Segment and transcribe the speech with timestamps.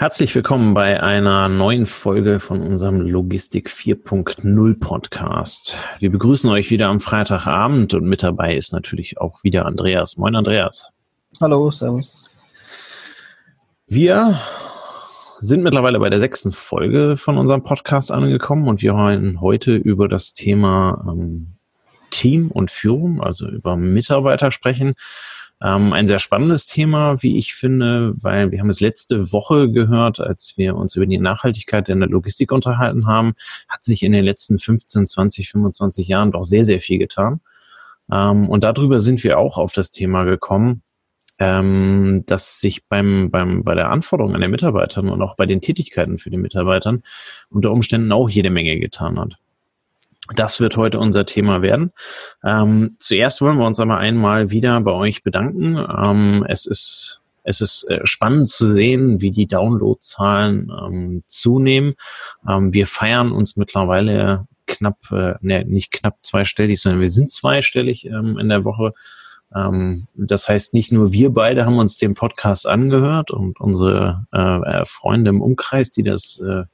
[0.00, 5.76] Herzlich willkommen bei einer neuen Folge von unserem Logistik 4.0 Podcast.
[5.98, 10.16] Wir begrüßen euch wieder am Freitagabend und mit dabei ist natürlich auch wieder Andreas.
[10.16, 10.92] Moin Andreas.
[11.40, 12.30] Hallo, servus.
[13.88, 14.40] Wir
[15.40, 20.06] sind mittlerweile bei der sechsten Folge von unserem Podcast angekommen und wir wollen heute über
[20.06, 21.54] das Thema ähm,
[22.10, 24.94] Team und Führung, also über Mitarbeiter sprechen.
[25.60, 30.20] Ähm, ein sehr spannendes Thema, wie ich finde, weil wir haben es letzte Woche gehört,
[30.20, 33.34] als wir uns über die Nachhaltigkeit in der Logistik unterhalten haben,
[33.68, 37.40] hat sich in den letzten 15, 20, 25 Jahren doch sehr, sehr viel getan.
[38.10, 40.82] Ähm, und darüber sind wir auch auf das Thema gekommen,
[41.40, 45.60] ähm, dass sich beim, beim, bei der Anforderung an den Mitarbeitern und auch bei den
[45.60, 47.02] Tätigkeiten für die Mitarbeitern
[47.50, 49.38] unter Umständen auch jede Menge getan hat.
[50.34, 51.92] Das wird heute unser Thema werden.
[52.44, 55.76] Ähm, zuerst wollen wir uns aber einmal wieder bei euch bedanken.
[55.76, 61.94] Ähm, es ist es ist äh, spannend zu sehen, wie die Downloadzahlen ähm, zunehmen.
[62.46, 68.04] Ähm, wir feiern uns mittlerweile knapp, äh, ne, nicht knapp zweistellig, sondern wir sind zweistellig
[68.04, 68.92] ähm, in der Woche.
[69.54, 74.84] Ähm, das heißt, nicht nur wir beide haben uns den Podcast angehört und unsere äh,
[74.84, 76.64] Freunde im Umkreis, die das äh,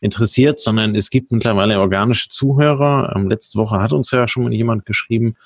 [0.00, 3.14] interessiert, sondern es gibt mittlerweile organische Zuhörer.
[3.16, 5.36] Ähm, letzte Woche hat uns ja schon mal jemand geschrieben.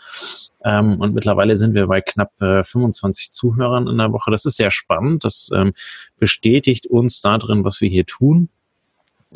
[0.65, 4.31] Ähm, und mittlerweile sind wir bei knapp äh, 25 Zuhörern in der Woche.
[4.31, 5.25] Das ist sehr spannend.
[5.25, 5.73] Das ähm,
[6.19, 8.49] bestätigt uns darin, was wir hier tun.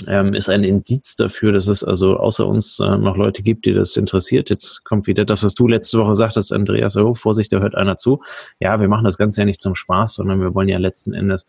[0.09, 3.73] Ähm, ist ein Indiz dafür, dass es also außer uns äh, noch Leute gibt, die
[3.73, 4.51] das interessiert.
[4.51, 7.97] Jetzt kommt wieder das, was du letzte Woche sagtest, Andreas, oh, Vorsicht, da hört einer
[7.97, 8.21] zu.
[8.59, 11.47] Ja, wir machen das Ganze ja nicht zum Spaß, sondern wir wollen ja letzten Endes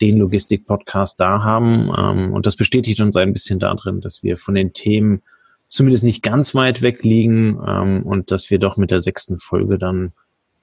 [0.00, 1.92] den Logistik-Podcast da haben.
[1.96, 5.22] Ähm, und das bestätigt uns ein bisschen darin, dass wir von den Themen
[5.68, 9.78] zumindest nicht ganz weit weg liegen ähm, und dass wir doch mit der sechsten Folge
[9.78, 10.12] dann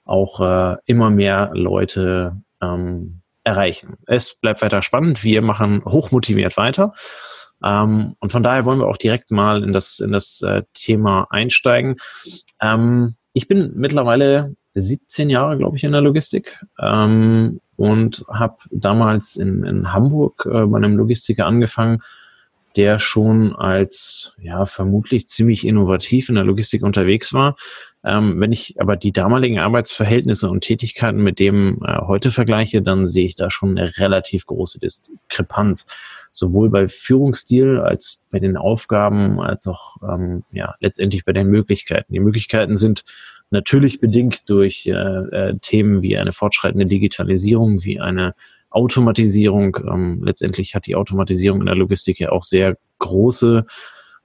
[0.03, 3.97] auch äh, immer mehr Leute ähm, erreichen.
[4.07, 5.23] Es bleibt weiter spannend.
[5.23, 6.93] Wir machen hochmotiviert weiter.
[7.63, 11.27] Ähm, und von daher wollen wir auch direkt mal in das, in das äh, Thema
[11.29, 11.97] einsteigen.
[12.61, 19.37] Ähm, ich bin mittlerweile 17 Jahre, glaube ich, in der Logistik ähm, und habe damals
[19.37, 22.01] in, in Hamburg äh, bei einem Logistiker angefangen,
[22.75, 27.55] der schon als ja vermutlich ziemlich innovativ in der Logistik unterwegs war.
[28.03, 33.07] Ähm, wenn ich aber die damaligen Arbeitsverhältnisse und Tätigkeiten mit dem äh, heute vergleiche, dann
[33.07, 35.87] sehe ich da schon eine relativ große Diskrepanz.
[36.31, 42.11] Sowohl bei Führungsstil als bei den Aufgaben, als auch ähm, ja, letztendlich bei den Möglichkeiten.
[42.13, 43.05] Die Möglichkeiten sind
[43.49, 48.35] natürlich bedingt durch äh, äh, Themen wie eine fortschreitende Digitalisierung, wie eine
[48.69, 49.77] Automatisierung.
[49.87, 53.65] Ähm, letztendlich hat die Automatisierung in der Logistik ja auch sehr große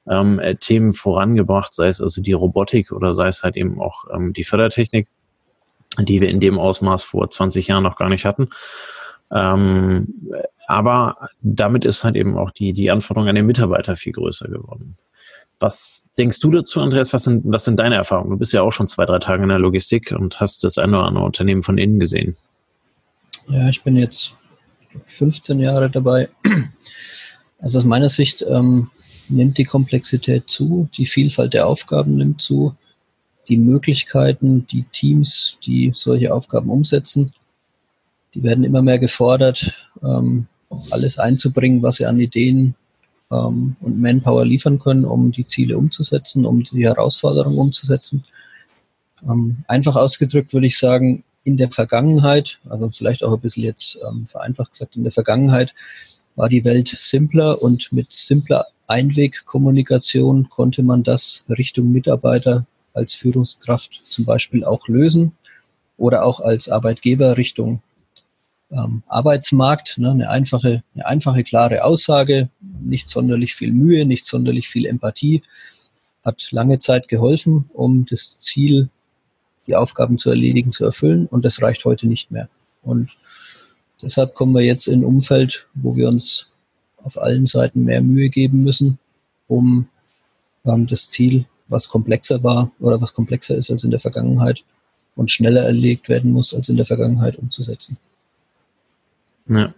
[0.09, 4.05] ähm, äh, Themen vorangebracht, sei es also die Robotik oder sei es halt eben auch
[4.13, 5.09] ähm, die Fördertechnik,
[5.99, 8.49] die wir in dem Ausmaß vor 20 Jahren noch gar nicht hatten.
[9.33, 10.09] Ähm,
[10.67, 14.97] aber damit ist halt eben auch die, die Anforderung an den Mitarbeiter viel größer geworden.
[15.61, 17.13] Was denkst du dazu, Andreas?
[17.13, 18.31] Was sind, was sind deine Erfahrungen?
[18.31, 20.97] Du bist ja auch schon zwei, drei Tage in der Logistik und hast das eine
[20.97, 22.37] oder andere Unternehmen von innen gesehen.
[23.47, 24.33] Ja, ich bin jetzt
[25.07, 26.29] 15 Jahre dabei.
[27.63, 28.91] Also aus meiner Sicht ähm,
[29.29, 32.75] nimmt die Komplexität zu, die Vielfalt der Aufgaben nimmt zu,
[33.49, 37.35] die Möglichkeiten, die Teams, die solche Aufgaben umsetzen,
[38.35, 40.47] die werden immer mehr gefordert, ähm,
[40.91, 42.77] alles einzubringen, was sie an Ideen
[43.31, 48.25] ähm, und Manpower liefern können, um die Ziele umzusetzen, um die Herausforderungen umzusetzen.
[49.23, 53.99] Ähm, einfach ausgedrückt würde ich sagen, in der Vergangenheit, also vielleicht auch ein bisschen jetzt
[54.07, 55.75] ähm, vereinfacht gesagt, in der Vergangenheit
[56.37, 64.03] war die Welt simpler und mit simpler Einwegkommunikation konnte man das Richtung Mitarbeiter als Führungskraft
[64.11, 65.33] zum Beispiel auch lösen
[65.97, 67.83] oder auch als Arbeitgeber Richtung
[68.71, 69.99] ähm, Arbeitsmarkt.
[69.99, 75.43] Ne, eine einfache, eine einfache, klare Aussage, nicht sonderlich viel Mühe, nicht sonderlich viel Empathie,
[76.25, 78.89] hat lange Zeit geholfen, um das Ziel,
[79.67, 81.27] die Aufgaben zu erledigen, zu erfüllen.
[81.27, 82.49] Und das reicht heute nicht mehr.
[82.83, 83.11] Und
[84.03, 86.51] deshalb kommen wir jetzt in ein Umfeld, wo wir uns
[87.03, 88.99] auf allen Seiten mehr Mühe geben müssen,
[89.49, 89.89] um
[90.65, 94.63] ähm, das Ziel, was komplexer war oder was komplexer ist als in der Vergangenheit
[95.17, 97.97] und schneller erlegt werden muss als in der Vergangenheit umzusetzen.
[99.51, 99.75] Ja.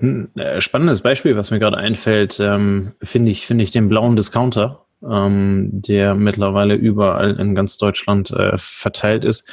[0.00, 4.16] Ein äh, spannendes Beispiel, was mir gerade einfällt, ähm, finde ich, finde ich den blauen
[4.16, 9.46] Discounter, ähm, der mittlerweile überall in ganz Deutschland äh, verteilt ist.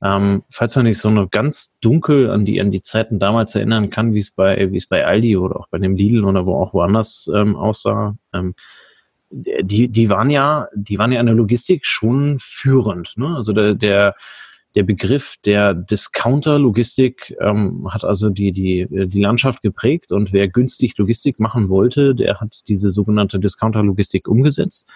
[0.00, 3.90] Ähm, falls man nicht so noch ganz dunkel an die, an die Zeiten damals erinnern
[3.90, 6.54] kann, wie es bei, wie es bei Aldi oder auch bei dem Lidl oder wo
[6.54, 8.54] auch woanders ähm, aussah, ähm,
[9.30, 13.16] die, die waren ja, die waren ja in der Logistik schon führend.
[13.16, 13.34] Ne?
[13.36, 14.14] Also der, der
[14.74, 20.96] der Begriff der Discounter-Logistik ähm, hat also die, die, die Landschaft geprägt und wer günstig
[20.98, 24.88] Logistik machen wollte, der hat diese sogenannte Discounter-Logistik umgesetzt.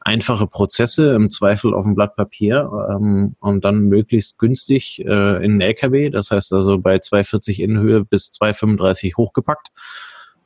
[0.00, 5.60] Einfache Prozesse, im Zweifel auf dem Blatt Papier ähm, und dann möglichst günstig äh, in
[5.60, 9.68] LKW, das heißt also bei 240 Innenhöhe bis 235 hochgepackt.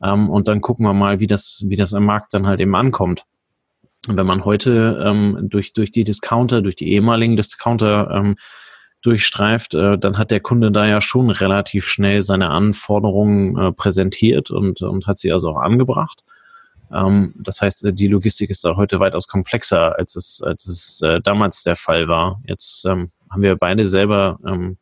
[0.02, 2.74] Ähm, und dann gucken wir mal, wie das, wie das am Markt dann halt eben
[2.74, 3.24] ankommt
[4.08, 8.36] wenn man heute ähm, durch, durch die Discounter, durch die ehemaligen Discounter ähm,
[9.02, 14.50] durchstreift, äh, dann hat der Kunde da ja schon relativ schnell seine Anforderungen äh, präsentiert
[14.50, 16.24] und, und hat sie also auch angebracht.
[16.92, 21.20] Ähm, das heißt, die Logistik ist da heute weitaus komplexer, als es, als es äh,
[21.20, 22.40] damals der Fall war.
[22.46, 24.76] Jetzt ähm, haben wir beide selber ähm,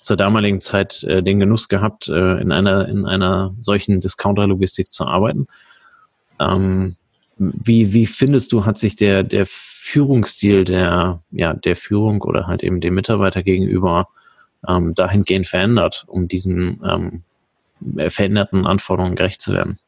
[0.00, 5.06] zur damaligen Zeit äh, den Genuss gehabt, äh, in einer in einer solchen Discounter-Logistik zu
[5.06, 5.46] arbeiten.
[6.40, 6.96] Ähm,
[7.54, 12.62] wie, wie findest du, hat sich der, der Führungsstil der, ja, der Führung oder halt
[12.62, 14.08] eben dem Mitarbeiter gegenüber
[14.68, 17.22] ähm, dahingehend verändert, um diesen ähm,
[18.10, 19.78] veränderten Anforderungen gerecht zu werden?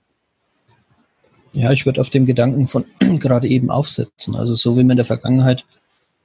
[1.53, 2.85] Ja, ich würde auf dem Gedanken von
[3.21, 4.35] gerade eben aufsetzen.
[4.35, 5.65] Also so wie man in der Vergangenheit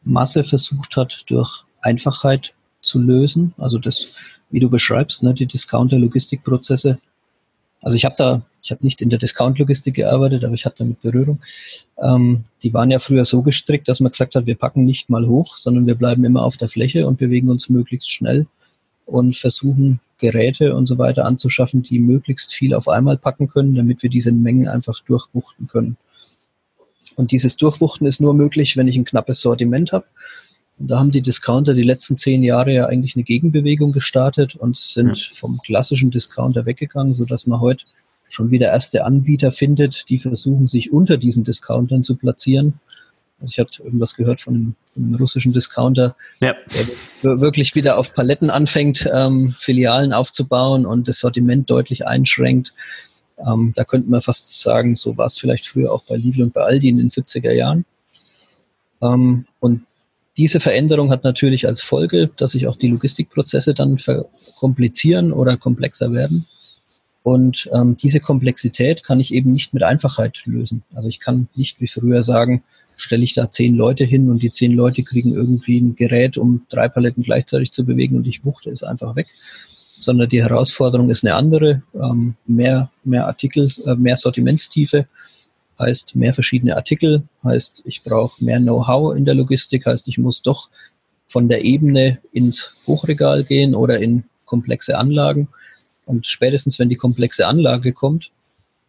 [0.04, 4.16] Masse versucht hat, durch Einfachheit zu lösen, also das,
[4.50, 6.98] wie du beschreibst, ne, die Discounter-Logistikprozesse.
[7.82, 11.02] Also ich habe da ich habe nicht in der Discount-Logistik gearbeitet, aber ich hatte damit
[11.02, 11.40] Berührung.
[11.98, 15.28] Ähm, die waren ja früher so gestrickt, dass man gesagt hat, wir packen nicht mal
[15.28, 18.48] hoch, sondern wir bleiben immer auf der Fläche und bewegen uns möglichst schnell
[19.06, 24.04] und versuchen Geräte und so weiter anzuschaffen, die möglichst viel auf einmal packen können, damit
[24.04, 25.98] wir diese Mengen einfach durchwuchten können.
[27.16, 30.06] Und dieses Durchwuchten ist nur möglich, wenn ich ein knappes Sortiment habe.
[30.80, 34.78] Und da haben die Discounter die letzten zehn Jahre ja eigentlich eine Gegenbewegung gestartet und
[34.78, 37.84] sind vom klassischen Discounter weggegangen, sodass man heute
[38.30, 42.80] schon wieder erste Anbieter findet, die versuchen, sich unter diesen Discountern zu platzieren.
[43.42, 46.56] Also ich hatte irgendwas gehört von einem, einem russischen Discounter, ja.
[47.24, 52.74] der wirklich wieder auf Paletten anfängt, ähm, Filialen aufzubauen und das Sortiment deutlich einschränkt.
[53.46, 56.54] Ähm, da könnte man fast sagen, so war es vielleicht früher auch bei Lidl und
[56.54, 57.86] bei Aldi in den 70er Jahren.
[59.02, 59.84] Ähm, und
[60.40, 66.14] diese Veränderung hat natürlich als Folge, dass sich auch die Logistikprozesse dann verkomplizieren oder komplexer
[66.14, 66.46] werden.
[67.24, 70.84] Und ähm, diese Komplexität kann ich eben nicht mit Einfachheit lösen.
[70.96, 72.64] Also ich kann nicht wie früher sagen,
[72.96, 76.66] stelle ich da zehn Leute hin und die zehn Leute kriegen irgendwie ein Gerät, um
[76.70, 79.28] drei Paletten gleichzeitig zu bewegen und ich wuchte es einfach weg.
[79.98, 81.82] Sondern die Herausforderung ist eine andere.
[81.94, 85.06] Ähm, mehr, mehr Artikel, äh, mehr Sortimentstiefe
[85.80, 90.42] heißt mehr verschiedene Artikel, heißt ich brauche mehr Know-how in der Logistik, heißt ich muss
[90.42, 90.70] doch
[91.28, 95.48] von der Ebene ins Hochregal gehen oder in komplexe Anlagen.
[96.06, 98.32] Und spätestens, wenn die komplexe Anlage kommt,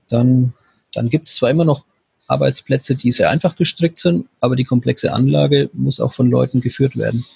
[0.09, 0.55] dann,
[0.95, 1.85] dann gibt es zwar immer noch
[2.27, 6.97] Arbeitsplätze, die sehr einfach gestrickt sind, aber die komplexe Anlage muss auch von Leuten geführt
[6.97, 7.27] werden.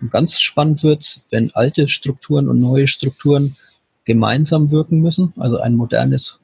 [0.00, 3.56] Und ganz spannend wird wenn alte Strukturen und neue Strukturen
[4.04, 6.38] gemeinsam wirken müssen, also ein modernes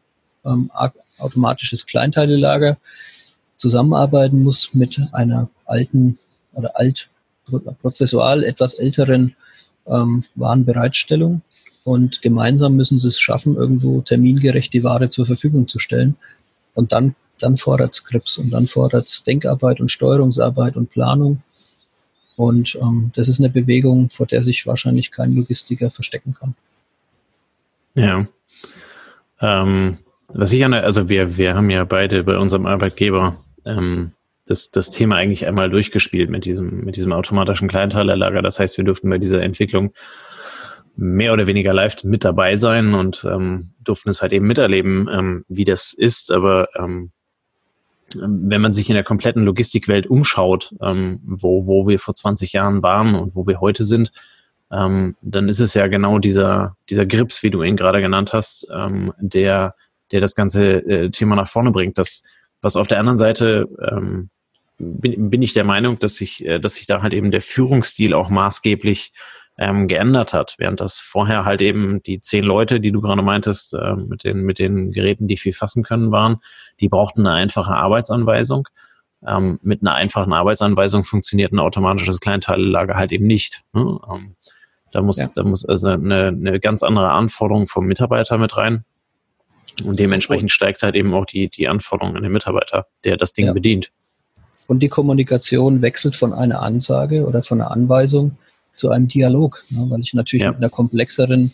[0.45, 0.71] ähm,
[1.19, 2.77] automatisches Kleinteilelager
[3.57, 6.19] zusammenarbeiten muss mit einer alten
[6.53, 7.09] oder alt
[7.81, 9.35] prozessual etwas älteren
[9.87, 11.43] ähm, Warenbereitstellung
[11.87, 16.17] und gemeinsam müssen sie es schaffen, irgendwo termingerecht die Ware zur Verfügung zu stellen.
[16.75, 21.43] Und dann, dann fordert es Krips und dann fordert es Denkarbeit und Steuerungsarbeit und Planung.
[22.35, 26.57] Und ähm, das ist eine Bewegung, vor der sich wahrscheinlich kein Logistiker verstecken kann.
[27.95, 28.27] Ja.
[29.41, 34.13] Ähm, was ich an der, also wir, wir haben ja beide bei unserem Arbeitgeber ähm,
[34.47, 38.43] das, das Thema eigentlich einmal durchgespielt mit diesem, mit diesem automatischen Kleinteilerlager.
[38.43, 39.93] Das heißt, wir durften bei dieser Entwicklung
[40.97, 45.45] mehr oder weniger live mit dabei sein und ähm, durften es halt eben miterleben, ähm,
[45.49, 46.33] wie das ist.
[46.33, 47.11] Aber ähm,
[48.15, 52.83] wenn man sich in der kompletten Logistikwelt umschaut, ähm, wo, wo wir vor 20 Jahren
[52.83, 54.13] waren und wo wir heute sind,
[54.71, 58.67] ähm, dann ist es ja genau dieser, dieser Grips, wie du ihn gerade genannt hast,
[58.75, 59.75] ähm, der,
[60.13, 61.99] der das ganze äh, Thema nach vorne bringt.
[61.99, 62.23] Das,
[62.63, 64.31] was auf der anderen Seite ähm,
[64.79, 68.15] bin, bin ich der Meinung, dass sich, äh, dass sich da halt eben der Führungsstil
[68.15, 69.13] auch maßgeblich
[69.59, 70.57] ähm, geändert hat.
[70.59, 74.43] Während das vorher halt eben die zehn Leute, die du gerade meintest, äh, mit, den,
[74.43, 76.39] mit den Geräten, die viel fassen können, waren,
[76.81, 78.69] die brauchten eine einfache Arbeitsanweisung.
[79.27, 83.63] Ähm, mit einer einfachen Arbeitsanweisung funktioniert ein automatisches Kleinteillager halt eben nicht.
[83.73, 83.99] Ne?
[84.13, 84.37] Ähm,
[84.93, 85.29] da muss, ja.
[85.35, 88.85] da muss also eine, eine ganz andere Anforderung vom Mitarbeiter mit rein.
[89.85, 93.47] Und dementsprechend steigt halt eben auch die, die Anforderung an den Mitarbeiter, der das Ding
[93.47, 93.53] ja.
[93.53, 93.91] bedient.
[94.69, 98.37] Und die Kommunikation wechselt von einer Ansage oder von einer Anweisung
[98.75, 100.51] zu einem Dialog, ne, weil ich natürlich ja.
[100.51, 101.53] mit einer komplexeren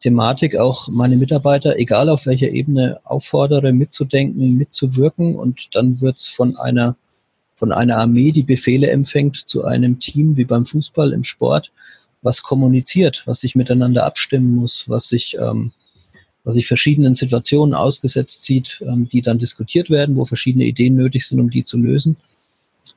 [0.00, 6.28] Thematik auch meine Mitarbeiter, egal auf welcher Ebene, auffordere, mitzudenken, mitzuwirken und dann wird es
[6.28, 6.96] von einer
[7.56, 11.72] von einer Armee, die Befehle empfängt, zu einem Team wie beim Fußball im Sport,
[12.22, 15.72] was kommuniziert, was sich miteinander abstimmen muss, was sich, ähm,
[16.46, 21.26] was sich verschiedenen Situationen ausgesetzt sieht, ähm, die dann diskutiert werden, wo verschiedene Ideen nötig
[21.26, 22.16] sind, um die zu lösen.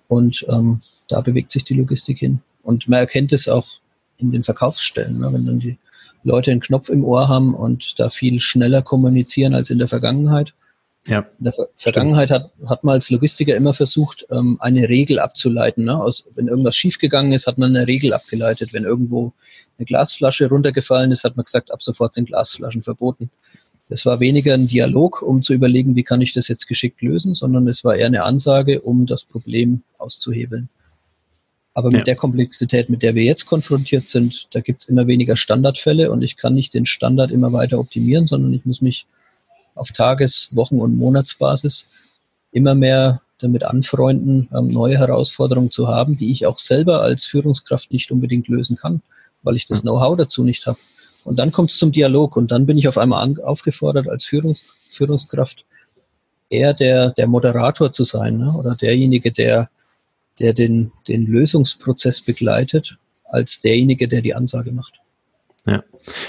[0.07, 2.41] Und ähm, da bewegt sich die Logistik hin.
[2.61, 3.67] Und man erkennt es auch
[4.19, 5.33] in den Verkaufsstellen, ne?
[5.33, 5.79] wenn dann die
[6.23, 10.53] Leute einen Knopf im Ohr haben und da viel schneller kommunizieren als in der Vergangenheit.
[11.07, 15.17] Ja, in der Ver Vergangenheit hat, hat man als Logistiker immer versucht, ähm, eine Regel
[15.17, 15.85] abzuleiten.
[15.85, 15.99] Ne?
[15.99, 18.73] Aus, wenn irgendwas schiefgegangen ist, hat man eine Regel abgeleitet.
[18.73, 19.33] Wenn irgendwo
[19.79, 23.31] eine Glasflasche runtergefallen ist, hat man gesagt, ab sofort sind Glasflaschen verboten.
[23.89, 27.33] Das war weniger ein Dialog, um zu überlegen, wie kann ich das jetzt geschickt lösen,
[27.33, 30.69] sondern es war eher eine Ansage, um das Problem auszuhebeln.
[31.73, 32.03] Aber mit ja.
[32.03, 36.21] der Komplexität, mit der wir jetzt konfrontiert sind, da gibt es immer weniger Standardfälle und
[36.21, 39.07] ich kann nicht den Standard immer weiter optimieren, sondern ich muss mich
[39.75, 41.89] auf Tages-, Wochen- und Monatsbasis
[42.51, 47.91] immer mehr damit anfreunden, ähm, neue Herausforderungen zu haben, die ich auch selber als Führungskraft
[47.91, 49.01] nicht unbedingt lösen kann,
[49.41, 50.77] weil ich das Know-how dazu nicht habe.
[51.23, 54.61] Und dann kommt es zum Dialog und dann bin ich auf einmal aufgefordert, als Führungs
[54.91, 55.65] Führungskraft
[56.49, 58.53] eher der, der Moderator zu sein ne?
[58.57, 59.69] oder derjenige, der
[60.39, 64.93] der den, den Lösungsprozess begleitet, als derjenige, der die Ansage macht.
[65.67, 65.83] Ja,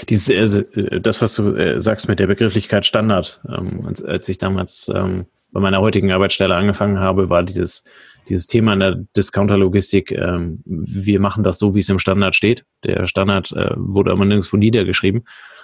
[0.09, 4.27] dieses, also, äh, das, was du äh, sagst mit der Begrifflichkeit Standard, ähm, als, als
[4.29, 7.85] ich damals ähm, bei meiner heutigen Arbeitsstelle angefangen habe, war dieses,
[8.29, 12.65] dieses Thema in der Discounter-Logistik, ähm, wir machen das so, wie es im Standard steht.
[12.83, 15.23] Der Standard äh, wurde aber nirgendwo niedergeschrieben,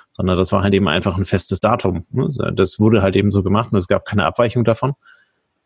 [0.10, 2.06] sondern das war halt eben einfach ein festes Datum.
[2.12, 2.28] Ne?
[2.54, 4.94] Das wurde halt eben so gemacht und es gab keine Abweichung davon.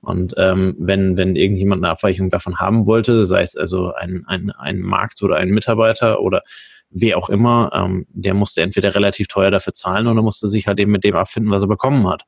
[0.02, 4.50] Und ähm, wenn, wenn irgendjemand eine Abweichung davon haben wollte, sei es also ein, ein,
[4.52, 6.42] ein Markt oder ein Mitarbeiter oder
[6.90, 10.80] wer auch immer, ähm, der musste entweder relativ teuer dafür zahlen oder musste sich halt
[10.80, 12.24] eben mit dem abfinden, was er bekommen hat.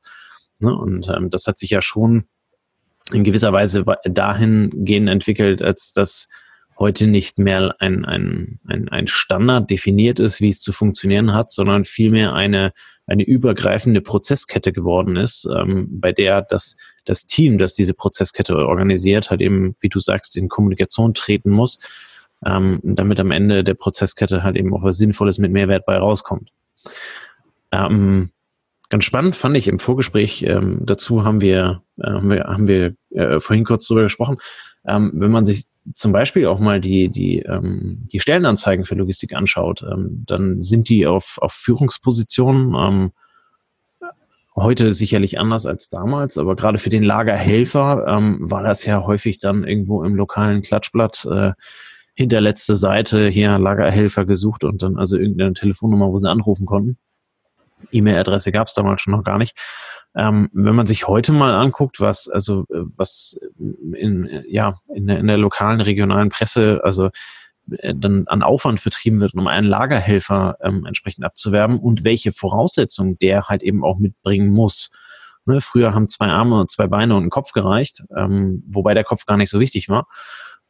[0.60, 0.74] Ne?
[0.74, 2.26] Und ähm, das hat sich ja schon
[3.12, 6.28] in gewisser Weise dahingehend entwickelt, als dass
[6.78, 11.50] heute nicht mehr ein, ein, ein, ein Standard definiert ist, wie es zu funktionieren hat,
[11.50, 12.72] sondern vielmehr eine
[13.06, 19.30] eine übergreifende Prozesskette geworden ist, ähm, bei der das, das Team, das diese Prozesskette organisiert,
[19.30, 21.80] halt eben, wie du sagst, in Kommunikation treten muss,
[22.46, 26.50] ähm, damit am Ende der Prozesskette halt eben auch was Sinnvolles mit Mehrwert bei rauskommt.
[27.72, 28.30] Ähm,
[28.94, 29.66] ganz spannend fand ich.
[29.66, 34.04] Im Vorgespräch ähm, dazu haben wir, äh, haben wir, haben wir äh, vorhin kurz drüber
[34.04, 34.36] gesprochen,
[34.86, 39.34] ähm, wenn man sich zum Beispiel auch mal die, die, ähm, die Stellenanzeigen für Logistik
[39.34, 43.12] anschaut, ähm, dann sind die auf, auf Führungspositionen ähm,
[44.54, 49.40] heute sicherlich anders als damals, aber gerade für den Lagerhelfer ähm, war das ja häufig
[49.40, 51.50] dann irgendwo im lokalen Klatschblatt äh,
[52.14, 56.96] hinterletzte Seite hier Lagerhelfer gesucht und dann also irgendeine Telefonnummer, wo sie anrufen konnten.
[57.90, 59.56] E-Mail-Adresse gab es damals schon noch gar nicht.
[60.16, 63.38] Ähm, wenn man sich heute mal anguckt, was also äh, was
[63.94, 67.10] in ja in der, in der lokalen regionalen Presse also
[67.78, 73.18] äh, dann an Aufwand betrieben wird, um einen Lagerhelfer ähm, entsprechend abzuwerben und welche Voraussetzungen
[73.18, 74.90] der halt eben auch mitbringen muss.
[75.46, 79.26] Ne, früher haben zwei Arme, zwei Beine und ein Kopf gereicht, ähm, wobei der Kopf
[79.26, 80.06] gar nicht so wichtig war.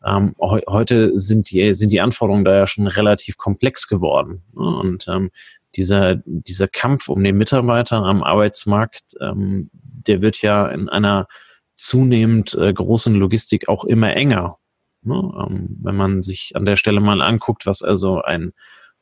[0.04, 4.42] Ähm, he heute sind die, sind die Anforderungen da ja schon relativ komplex geworden.
[4.52, 4.62] Ne?
[4.62, 5.30] Und ähm,
[5.76, 11.26] dieser, dieser Kampf um den Mitarbeiter am Arbeitsmarkt, ähm, der wird ja in einer
[11.76, 14.58] zunehmend äh, großen Logistik auch immer enger.
[15.02, 15.14] Ne?
[15.14, 18.52] Ähm, wenn man sich an der Stelle mal anguckt, was also ein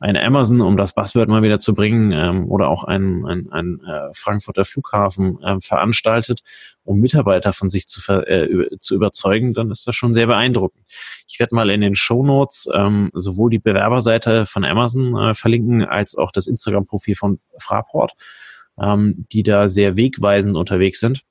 [0.03, 3.81] ein Amazon, um das Buzzword mal wieder zu bringen, ähm, oder auch ein, ein, ein
[3.87, 6.41] äh, Frankfurter Flughafen äh, veranstaltet,
[6.83, 10.85] um Mitarbeiter von sich zu, ver, äh, zu überzeugen, dann ist das schon sehr beeindruckend.
[11.29, 15.85] Ich werde mal in den Show Notes ähm, sowohl die Bewerberseite von Amazon äh, verlinken,
[15.85, 18.13] als auch das Instagram-Profil von Fraport,
[18.81, 21.23] ähm, die da sehr wegweisend unterwegs sind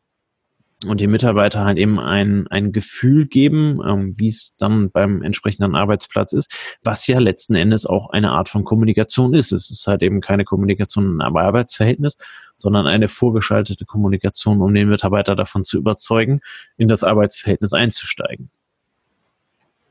[0.88, 5.76] und die Mitarbeiter halt eben ein, ein Gefühl geben, ähm, wie es dann beim entsprechenden
[5.76, 6.52] Arbeitsplatz ist,
[6.84, 9.52] was ja letzten Endes auch eine Art von Kommunikation ist.
[9.52, 12.18] Es ist halt eben keine Kommunikation im Arbeitsverhältnis,
[12.56, 16.42] sondern eine vorgeschaltete Kommunikation, um den Mitarbeiter davon zu überzeugen,
[16.78, 18.50] in das Arbeitsverhältnis einzusteigen.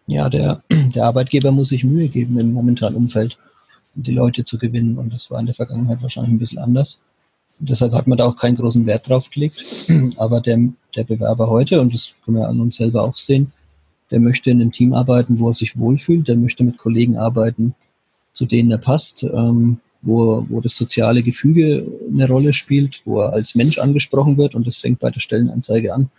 [0.09, 3.39] Ja, der, der Arbeitgeber muss sich Mühe geben im momentanen Umfeld,
[3.95, 4.99] um die Leute zu gewinnen.
[4.99, 6.99] Und das war in der Vergangenheit wahrscheinlich ein bisschen anders.
[7.61, 9.65] Deshalb hat man da auch keinen großen Wert drauf gelegt.
[10.17, 10.59] Aber der,
[10.97, 13.53] der Bewerber heute, und das können wir an uns selber auch sehen,
[14.11, 17.75] der möchte in einem Team arbeiten, wo er sich wohlfühlt, der möchte mit Kollegen arbeiten,
[18.33, 23.33] zu denen er passt, ähm, wo, wo das soziale Gefüge eine Rolle spielt, wo er
[23.33, 26.11] als Mensch angesprochen wird und das fängt bei der Stellenanzeige an.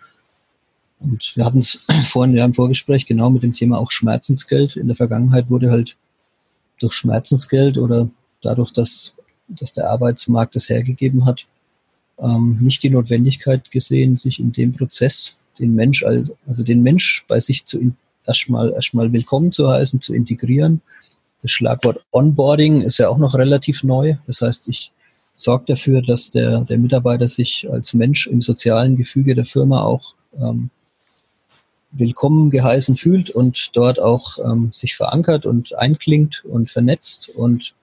[1.00, 4.76] Und wir hatten es vorhin ja im Vorgespräch genau mit dem Thema auch Schmerzensgeld.
[4.76, 5.96] In der Vergangenheit wurde halt
[6.80, 8.10] durch Schmerzensgeld oder
[8.42, 9.16] dadurch, dass
[9.60, 11.46] dass der Arbeitsmarkt es hergegeben hat,
[12.22, 17.40] ähm, nicht die Notwendigkeit gesehen, sich in dem Prozess den Mensch, also den Mensch bei
[17.40, 17.94] sich zu
[18.26, 20.82] erstmal erstmal willkommen zu heißen, zu integrieren.
[21.42, 24.16] Das Schlagwort Onboarding ist ja auch noch relativ neu.
[24.28, 24.92] Das heißt, ich
[25.36, 30.14] sorge dafür, dass der, der Mitarbeiter sich als Mensch im sozialen Gefüge der Firma auch
[30.40, 30.70] ähm,
[31.92, 37.74] willkommen geheißen fühlt und dort auch ähm, sich verankert und einklingt und vernetzt und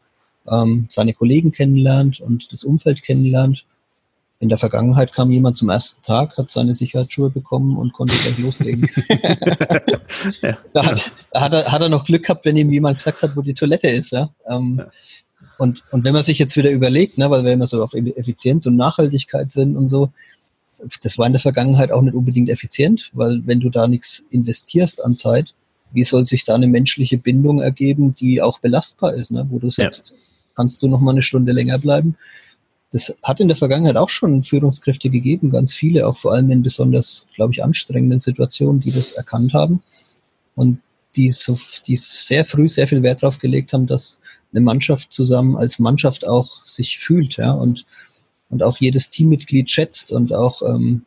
[0.50, 3.64] ähm, seine Kollegen kennenlernt und das Umfeld kennenlernt
[4.40, 8.38] in der Vergangenheit kam jemand zum ersten Tag, hat seine Sicherheitsschuhe bekommen und konnte gleich
[8.38, 8.88] loslegen.
[10.72, 13.36] da, hat, da hat, er, hat er noch Glück gehabt, wenn ihm jemand gesagt hat,
[13.36, 14.12] wo die Toilette ist.
[14.12, 14.30] Ja?
[14.48, 14.82] Ähm.
[15.58, 18.66] Und, und wenn man sich jetzt wieder überlegt, ne, weil wir immer so auf Effizienz
[18.66, 20.12] und Nachhaltigkeit sind und so,
[21.02, 25.04] das war in der Vergangenheit auch nicht unbedingt effizient, weil wenn du da nichts investierst
[25.04, 25.54] an Zeit,
[25.90, 29.46] wie soll sich da eine menschliche Bindung ergeben, die auch belastbar ist, ne?
[29.50, 30.16] wo du sagst, ja.
[30.54, 32.16] kannst du noch mal eine Stunde länger bleiben?
[32.90, 36.62] Das hat in der Vergangenheit auch schon Führungskräfte gegeben, ganz viele, auch vor allem in
[36.62, 39.82] besonders, glaube ich, anstrengenden Situationen, die das erkannt haben
[40.54, 40.80] und
[41.16, 44.20] die, so, die sehr früh sehr viel Wert darauf gelegt haben, dass
[44.52, 47.84] eine Mannschaft zusammen als Mannschaft auch sich fühlt, ja, und,
[48.48, 51.02] und auch jedes Teammitglied schätzt und auch ähm,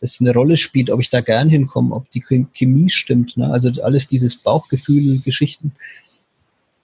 [0.00, 3.52] es eine Rolle spielt, ob ich da gern hinkomme, ob die Chemie stimmt, ne?
[3.52, 5.72] also alles dieses Bauchgefühl, Geschichten.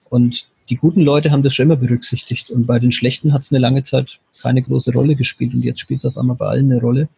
[0.09, 3.53] Und die guten Leute haben das schon immer berücksichtigt und bei den schlechten hat es
[3.53, 6.71] eine lange Zeit keine große Rolle gespielt und jetzt spielt es auf einmal bei allen
[6.71, 7.09] eine Rolle,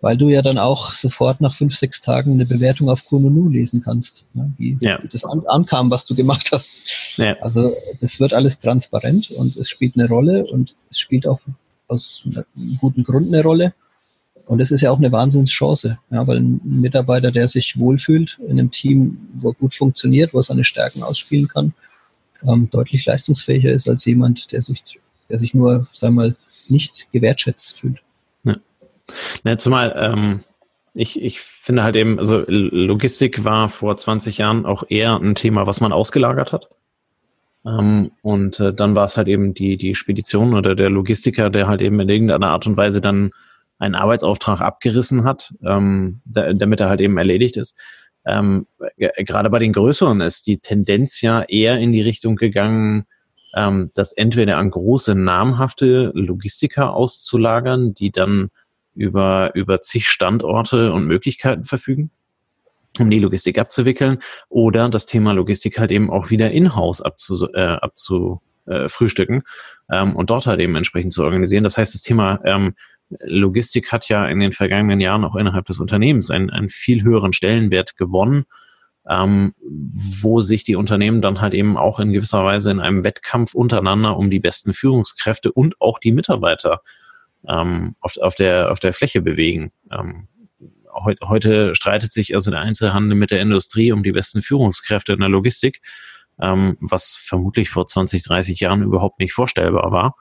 [0.00, 3.82] weil du ja dann auch sofort nach fünf, sechs Tagen eine Bewertung auf Kununu lesen
[3.82, 5.00] kannst, ne, wie, ja.
[5.10, 6.72] das an, ankam, was du gemacht hast.
[7.16, 7.36] Ja.
[7.40, 11.40] Also das wird alles transparent und es spielt eine Rolle und es spielt auch
[11.88, 13.74] aus einem guten Grund eine Rolle.
[14.46, 18.58] Und das ist ja auch eine Wahnsinnschance, ja, weil ein Mitarbeiter, der sich wohlfühlt in
[18.58, 21.72] einem Team, wo gut funktioniert, wo er seine Stärken ausspielen kann,
[22.46, 24.82] ähm, deutlich leistungsfähiger ist als jemand, der sich,
[25.28, 26.36] der sich nur, sagen wir mal,
[26.68, 27.98] nicht gewertschätzt fühlt.
[28.44, 28.56] Ja.
[29.42, 30.40] Na, zumal ähm,
[30.94, 35.66] ich, ich finde halt eben, also Logistik war vor 20 Jahren auch eher ein Thema,
[35.66, 36.68] was man ausgelagert hat.
[37.66, 41.66] Ähm, und äh, dann war es halt eben die, die Spedition oder der Logistiker, der
[41.66, 43.32] halt eben in irgendeiner Art und Weise dann
[43.78, 47.76] einen Arbeitsauftrag abgerissen hat, ähm, da, damit er halt eben erledigt ist
[48.26, 48.66] ähm,
[48.98, 53.04] gerade bei den größeren ist die Tendenz ja eher in die Richtung gegangen,
[53.54, 58.50] ähm, das entweder an große namhafte Logistiker auszulagern, die dann
[58.94, 62.10] über, über zig Standorte und Möglichkeiten verfügen,
[62.98, 67.60] um die Logistik abzuwickeln, oder das Thema Logistik halt eben auch wieder in-house abzu, äh,
[67.60, 69.42] abzu äh, frühstücken
[69.90, 71.64] ähm, und dort halt eben entsprechend zu organisieren.
[71.64, 72.74] Das heißt, das Thema ähm,
[73.20, 77.32] Logistik hat ja in den vergangenen Jahren auch innerhalb des Unternehmens einen, einen viel höheren
[77.32, 78.44] Stellenwert gewonnen,
[79.08, 83.54] ähm, wo sich die Unternehmen dann halt eben auch in gewisser Weise in einem Wettkampf
[83.54, 86.80] untereinander um die besten Führungskräfte und auch die Mitarbeiter
[87.46, 89.72] ähm, auf, auf, der, auf der Fläche bewegen.
[89.92, 90.28] Ähm,
[90.92, 95.20] heute, heute streitet sich also der Einzelhandel mit der Industrie um die besten Führungskräfte in
[95.20, 95.82] der Logistik,
[96.40, 100.16] ähm, was vermutlich vor 20, 30 Jahren überhaupt nicht vorstellbar war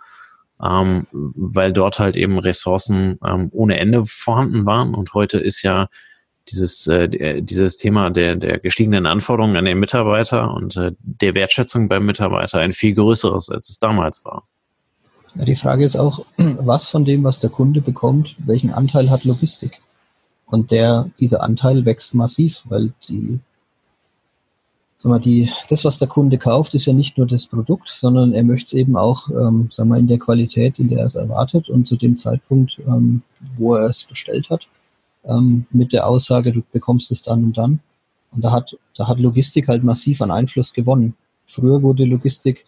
[0.63, 4.93] ähm, weil dort halt eben Ressourcen ähm, ohne Ende vorhanden waren.
[4.95, 5.87] Und heute ist ja
[6.49, 11.87] dieses, äh, dieses Thema der, der gestiegenen Anforderungen an den Mitarbeiter und äh, der Wertschätzung
[11.87, 14.47] beim Mitarbeiter ein viel größeres, als es damals war.
[15.35, 19.23] Ja, die Frage ist auch, was von dem, was der Kunde bekommt, welchen Anteil hat
[19.23, 19.79] Logistik?
[20.45, 23.39] Und der, dieser Anteil wächst massiv, weil die
[25.03, 28.33] sag mal, die, das, was der Kunde kauft, ist ja nicht nur das Produkt, sondern
[28.33, 31.15] er möchte es eben auch, ähm, sag mal, in der Qualität, in der er es
[31.15, 33.21] erwartet und zu dem Zeitpunkt, ähm,
[33.57, 34.61] wo er es bestellt hat,
[35.25, 37.81] ähm, mit der Aussage, du bekommst es dann und dann.
[38.31, 41.15] Und da hat, da hat Logistik halt massiv an Einfluss gewonnen.
[41.47, 42.63] Früher wurde Logistik,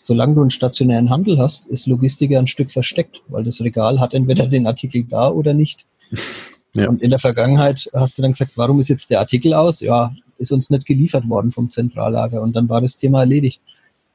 [0.00, 3.98] solange du einen stationären Handel hast, ist Logistik ja ein Stück versteckt, weil das Regal
[3.98, 5.86] hat entweder den Artikel da oder nicht.
[6.76, 6.88] Ja.
[6.88, 9.80] Und in der Vergangenheit hast du dann gesagt, warum ist jetzt der Artikel aus?
[9.80, 13.60] Ja, ist uns nicht geliefert worden vom Zentrallager und dann war das Thema erledigt.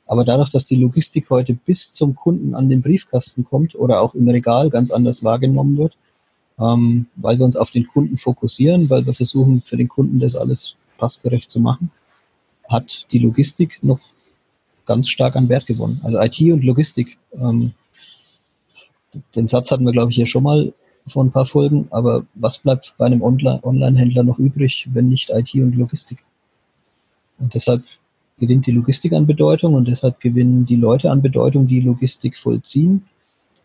[0.08, 4.14] Aber dadurch, dass die Logistik heute bis zum Kunden an den Briefkasten kommt oder auch
[4.14, 5.98] im Regal ganz anders wahrgenommen wird,
[6.60, 10.36] ähm, weil wir uns auf den Kunden fokussieren, weil wir versuchen, für den Kunden das
[10.36, 11.92] alles passgerecht zu machen,
[12.70, 14.00] hat die Logistik noch
[14.86, 16.00] ganz stark an Wert gewonnen.
[16.04, 17.18] Also IT und Logistik.
[17.34, 17.74] Ähm,
[19.36, 20.74] den Satz hatten wir, glaube ich, hier schon mal
[21.08, 25.54] vor ein paar Folgen, aber was bleibt bei einem Online-Händler noch übrig, wenn nicht IT
[25.54, 26.24] und Logistik?
[27.40, 27.84] Und deshalb
[28.40, 33.06] gewinnt die Logistik an Bedeutung und deshalb gewinnen die Leute an Bedeutung, die Logistik vollziehen.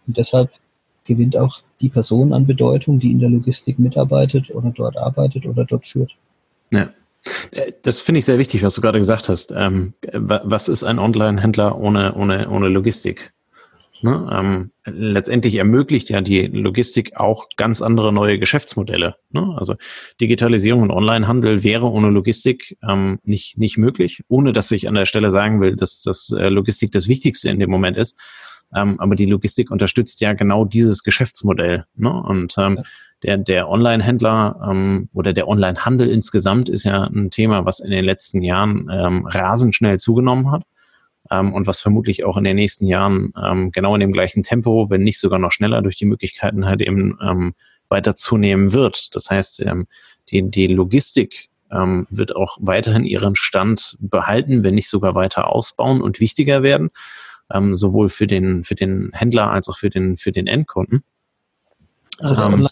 [0.06, 0.50] Und deshalb
[1.04, 5.64] gewinnt auch die Person an Bedeutung, die in der Logistik mitarbeitet oder dort arbeitet oder
[5.64, 6.12] dort führt.
[6.72, 6.90] Ja.
[7.50, 9.52] Äh, das finde ich sehr wichtig, was du gerade gesagt hast.
[9.56, 13.32] Ähm, was ist ein Online-Händler ohne, ohne, ohne Logistik?
[14.02, 14.28] Ne?
[14.32, 19.16] Ähm, letztendlich ermöglicht ja die Logistik auch ganz andere neue Geschäftsmodelle.
[19.30, 19.54] Ne?
[19.56, 19.74] Also
[20.20, 25.04] Digitalisierung und Onlinehandel wäre ohne Logistik ähm, nicht, nicht möglich, ohne dass ich an der
[25.04, 28.18] Stelle sagen will, dass das äh, Logistik das Wichtigste in dem Moment ist.
[28.74, 31.84] Ähm, aber die Logistik unterstützt ja genau dieses Geschäftsmodell.
[31.96, 32.10] Ne?
[32.10, 32.80] Und ähm,
[33.22, 38.04] der, der Online-Händler ähm, oder der Online-Handel insgesamt ist ja ein Thema, was in den
[38.04, 40.62] letzten Jahren ähm, rasend schnell zugenommen hat
[41.30, 44.90] ähm, und was vermutlich auch in den nächsten Jahren ähm, genau in dem gleichen Tempo,
[44.90, 47.54] wenn nicht sogar noch schneller durch die Möglichkeiten halt eben ähm,
[47.88, 49.14] weiter zunehmen wird.
[49.14, 49.86] Das heißt, ähm,
[50.30, 56.00] die, die Logistik ähm, wird auch weiterhin ihren Stand behalten, wenn nicht sogar weiter ausbauen
[56.00, 56.90] und wichtiger werden,
[57.52, 61.02] ähm, sowohl für den, für den Händler als auch für den, für den Endkunden.
[62.18, 62.70] Also der, ähm, Online,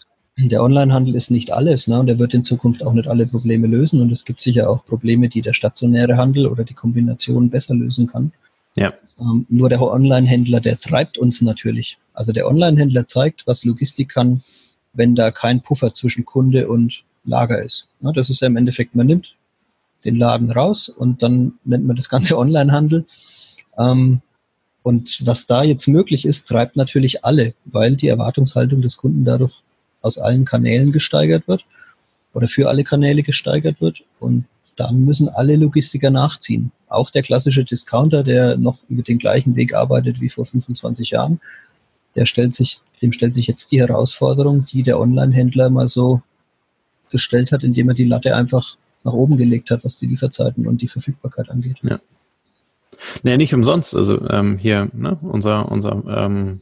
[0.49, 1.99] der Onlinehandel ist nicht alles, ne?
[1.99, 4.01] Und er wird in Zukunft auch nicht alle Probleme lösen.
[4.01, 8.07] Und es gibt sicher auch Probleme, die der stationäre Handel oder die Kombination besser lösen
[8.07, 8.31] kann.
[8.77, 8.93] Ja.
[9.19, 11.97] Ähm, nur der Online-Händler, der treibt uns natürlich.
[12.13, 14.43] Also der Online-Händler zeigt, was Logistik kann,
[14.93, 17.87] wenn da kein Puffer zwischen Kunde und Lager ist.
[18.01, 19.35] Ja, das ist ja im Endeffekt, man nimmt
[20.05, 23.05] den Laden raus und dann nennt man das Ganze Online-Handel.
[23.77, 24.21] Ähm,
[24.81, 29.53] und was da jetzt möglich ist, treibt natürlich alle, weil die Erwartungshaltung des Kunden dadurch
[30.01, 31.65] aus allen Kanälen gesteigert wird
[32.33, 34.03] oder für alle Kanäle gesteigert wird.
[34.19, 34.45] Und
[34.79, 36.71] dann müssen alle Logistiker nachziehen.
[36.87, 41.39] Auch der klassische Discounter, der noch über den gleichen Weg arbeitet wie vor 25 Jahren,
[42.15, 46.21] der stellt sich, dem stellt sich jetzt die Herausforderung, die der Online-Händler mal so
[47.11, 50.81] gestellt hat, indem er die Latte einfach nach oben gelegt hat, was die Lieferzeiten und
[50.81, 51.77] die Verfügbarkeit angeht.
[51.81, 51.99] Ja.
[53.23, 53.95] Nee, nicht umsonst.
[53.95, 56.61] Also ähm, hier, ne, unser, unser ähm,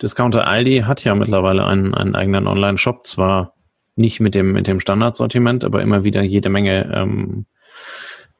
[0.00, 3.54] Discounter Aldi hat ja mittlerweile einen, einen eigenen Online-Shop, zwar
[3.96, 7.46] nicht mit dem, mit dem Standardsortiment, aber immer wieder jede Menge ähm,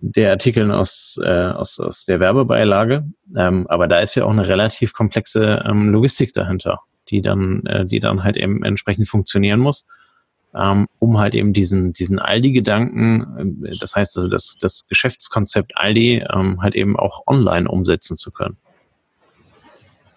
[0.01, 3.05] der Artikeln aus, äh, aus, aus der Werbebeilage.
[3.37, 7.87] Ähm, aber da ist ja auch eine relativ komplexe ähm, Logistik dahinter, die dann, äh,
[7.87, 9.87] die dann halt eben entsprechend funktionieren muss,
[10.55, 16.25] ähm, um halt eben diesen, diesen Aldi-Gedanken, äh, das heißt also das, das Geschäftskonzept Aldi
[16.33, 18.59] ähm, halt eben auch online umsetzen zu können.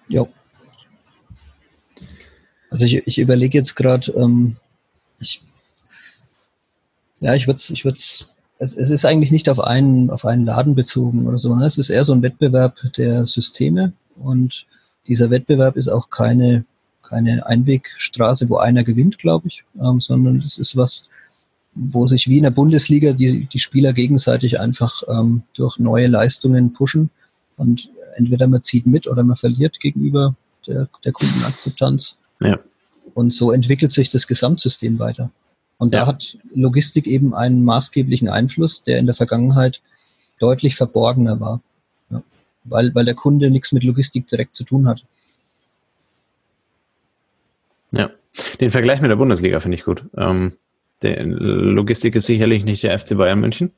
[0.09, 0.25] Ja.
[2.69, 4.57] Also ich, ich überlege jetzt gerade, ähm,
[5.19, 5.41] ich,
[7.19, 7.85] ja, ich würde es ich
[8.59, 11.55] es, es ist eigentlich nicht auf einen, auf einen Laden bezogen oder so.
[11.55, 11.65] Ne?
[11.65, 14.65] Es ist eher so ein Wettbewerb der Systeme und
[15.07, 16.65] dieser Wettbewerb ist auch keine,
[17.03, 21.09] keine Einwegstraße, wo einer gewinnt, glaube ich, ähm, sondern es ist was,
[21.73, 26.73] wo sich wie in der Bundesliga die, die Spieler gegenseitig einfach ähm, durch neue Leistungen
[26.73, 27.09] pushen
[27.55, 32.17] und entweder man zieht mit oder man verliert gegenüber der, der Kundenakzeptanz.
[32.41, 32.59] Ja.
[33.13, 35.31] Und so entwickelt sich das Gesamtsystem weiter.
[35.77, 36.01] Und ja.
[36.01, 39.81] da hat Logistik eben einen maßgeblichen Einfluss, der in der Vergangenheit
[40.39, 41.61] deutlich verborgener war.
[42.09, 42.23] Ja.
[42.63, 45.03] Weil, weil der Kunde nichts mit Logistik direkt zu tun hat.
[47.91, 48.09] Ja,
[48.59, 50.03] den Vergleich mit der Bundesliga finde ich gut.
[50.17, 50.53] Ähm,
[51.03, 53.71] Logistik ist sicherlich nicht der FC Bayern München.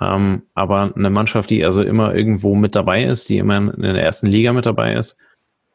[0.00, 4.02] Ähm, aber eine Mannschaft, die also immer irgendwo mit dabei ist, die immer in der
[4.02, 5.16] ersten Liga mit dabei ist,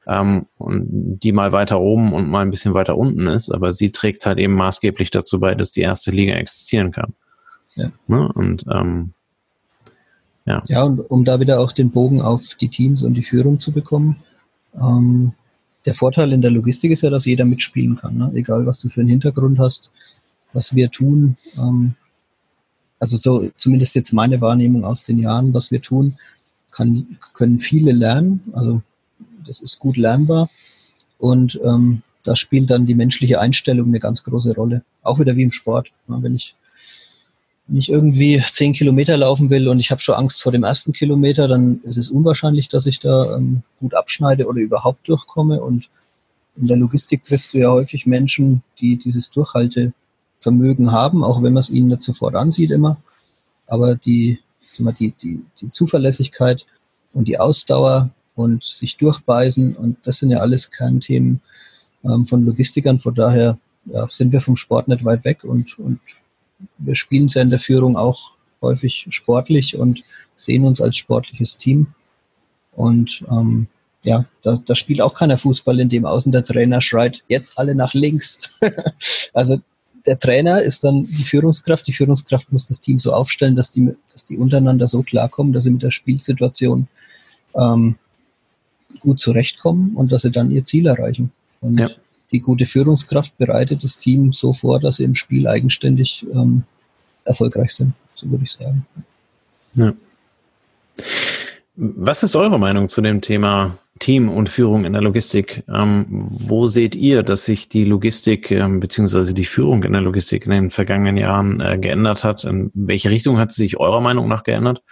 [0.08, 4.26] ähm, die mal weiter oben und mal ein bisschen weiter unten ist, aber sie trägt
[4.26, 7.14] halt eben maßgeblich dazu bei, dass die erste Liga existieren kann.
[7.74, 7.92] Ja.
[8.08, 8.32] Ne?
[8.34, 9.14] Und ähm,
[10.46, 10.62] ja.
[10.68, 13.72] Ja, und um da wieder auch den Bogen auf die Teams und die Führung zu
[13.72, 14.18] bekommen,
[14.80, 15.34] ähm,
[15.86, 18.32] der Vorteil in der Logistik ist ja, dass jeder mitspielen kann, ne?
[18.36, 19.92] egal was du für einen Hintergrund hast,
[20.54, 21.38] was wir tun.
[21.58, 21.96] Ähm,
[23.00, 26.18] also so zumindest jetzt meine Wahrnehmung aus den Jahren, was wir tun,
[26.72, 28.42] kann, können viele lernen.
[28.54, 28.82] Also
[29.46, 30.50] das ist gut lernbar
[31.18, 34.84] und ähm, da spielt dann die menschliche Einstellung eine ganz große Rolle.
[35.04, 35.92] Auch wieder wie im Sport.
[36.08, 36.56] Ja, wenn ich
[37.68, 40.94] wenn ich irgendwie zehn Kilometer laufen will und ich habe schon Angst vor dem ersten
[40.94, 45.62] Kilometer, dann ist es unwahrscheinlich, dass ich da ähm, gut abschneide oder überhaupt durchkomme.
[45.62, 45.90] Und
[46.56, 51.62] in der Logistik triffst du ja häufig Menschen, die dieses Durchhaltevermögen haben, auch wenn man
[51.62, 52.98] es ihnen nicht sofort ansieht immer.
[53.68, 54.40] Aber die,
[54.78, 56.66] die, die, die Zuverlässigkeit
[57.14, 59.76] und die Ausdauer, und sich durchbeißen.
[59.76, 61.42] Und das sind ja alles Kernthemen
[62.04, 63.00] ähm, von Logistikern.
[63.00, 66.00] Von daher ja, sind wir vom Sport nicht weit weg und, und
[66.78, 70.04] wir spielen ja in der Führung auch häufig sportlich und
[70.36, 71.88] sehen uns als sportliches Team.
[72.74, 73.68] Und ähm,
[74.04, 77.76] ja, da, da spielt auch keiner Fußball, in dem außen der Trainer schreit, jetzt alle
[77.76, 78.40] nach links.
[79.34, 79.60] also
[80.06, 81.88] der Trainer ist dann die Führungskraft.
[81.88, 85.64] Die Führungskraft muss das Team so aufstellen, dass die, dass die untereinander so klarkommen, dass
[85.64, 86.88] sie mit der Spielsituation
[87.56, 87.96] ähm,
[89.00, 91.32] gut zurechtkommen und dass sie dann ihr Ziel erreichen.
[91.62, 91.90] Und ja.
[92.32, 96.64] die gute Führungskraft bereitet das Team so vor, dass sie im Spiel eigenständig ähm,
[97.24, 98.86] erfolgreich sind, so würde ich sagen.
[99.74, 99.94] Ja.
[101.76, 105.64] Was ist eure Meinung zu dem Thema Team und Führung in der Logistik?
[105.68, 110.46] Ähm, wo seht ihr, dass sich die Logistik ähm, beziehungsweise die Führung in der Logistik
[110.46, 112.44] in den vergangenen Jahren äh, geändert hat?
[112.46, 114.84] In welche Richtung hat sie sich eurer Meinung nach geändert?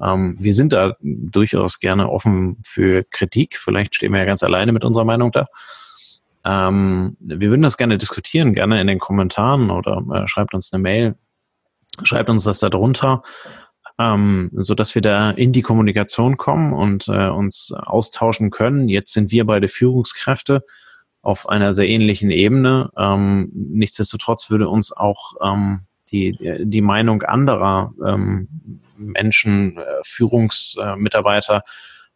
[0.00, 3.56] Ähm, wir sind da durchaus gerne offen für Kritik.
[3.58, 5.46] Vielleicht stehen wir ja ganz alleine mit unserer Meinung da.
[6.44, 10.82] Ähm, wir würden das gerne diskutieren, gerne in den Kommentaren oder äh, schreibt uns eine
[10.82, 11.14] Mail,
[12.02, 13.22] schreibt uns das da drunter
[13.98, 18.88] ähm, so dass wir da in die Kommunikation kommen und äh, uns austauschen können.
[18.88, 20.64] Jetzt sind wir beide Führungskräfte
[21.22, 22.90] auf einer sehr ähnlichen Ebene.
[22.96, 25.80] Ähm, nichtsdestotrotz würde uns auch ähm,
[26.10, 28.48] die, die Meinung anderer ähm,
[28.96, 31.62] Menschen, äh, Führungsmitarbeiter,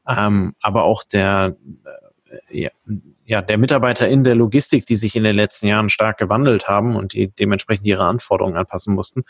[0.08, 1.56] ähm, aber auch der,
[2.50, 2.70] äh,
[3.24, 6.96] ja, der Mitarbeiter in der Logistik, die sich in den letzten Jahren stark gewandelt haben
[6.96, 9.24] und die dementsprechend ihre Anforderungen anpassen mussten,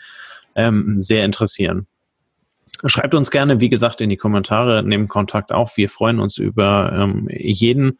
[0.55, 1.87] ähm, sehr interessieren.
[2.85, 5.77] Schreibt uns gerne, wie gesagt, in die Kommentare, nehmt Kontakt auf.
[5.77, 7.99] Wir freuen uns über ähm, jeden,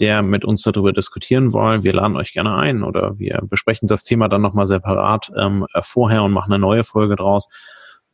[0.00, 1.82] der mit uns darüber diskutieren will.
[1.82, 6.22] Wir laden euch gerne ein oder wir besprechen das Thema dann nochmal separat ähm, vorher
[6.22, 7.48] und machen eine neue Folge draus.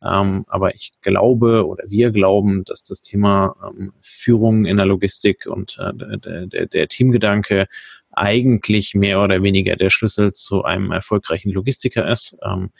[0.03, 5.45] Ähm, aber ich glaube oder wir glauben, dass das Thema ähm, Führung in der Logistik
[5.45, 7.67] und äh, der, der, der Teamgedanke
[8.11, 12.37] eigentlich mehr oder weniger der Schlüssel zu einem erfolgreichen Logistiker ist.
[12.43, 12.71] Ähm,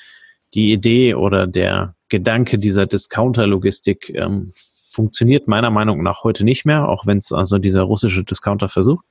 [0.54, 4.52] die Idee oder der Gedanke dieser Discounter-Logistik ähm,
[4.96, 9.06] funktioniert meiner Meinung nach heute nicht mehr, auch wenn es also dieser russische Discounter versucht.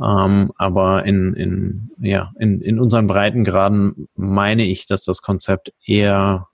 [0.00, 6.48] Ähm, aber in, in, ja, in, in unseren Breitengraden meine ich, dass das Konzept eher,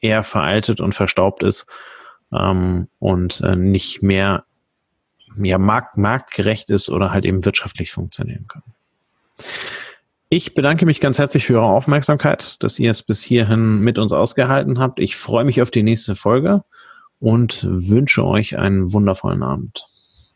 [0.00, 1.66] eher veraltet und verstaubt ist
[2.32, 4.44] ähm, und äh, nicht mehr
[5.38, 8.62] ja, markt, marktgerecht ist oder halt eben wirtschaftlich funktionieren kann.
[10.28, 14.12] Ich bedanke mich ganz herzlich für Ihre Aufmerksamkeit, dass ihr es bis hierhin mit uns
[14.12, 14.98] ausgehalten habt.
[14.98, 16.64] Ich freue mich auf die nächste Folge
[17.20, 19.86] und wünsche euch einen wundervollen Abend.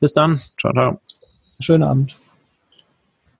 [0.00, 0.40] Bis dann.
[0.58, 1.00] Ciao, ciao.
[1.60, 2.16] Schönen Abend.